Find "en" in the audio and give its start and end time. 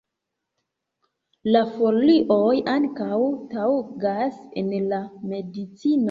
4.63-4.71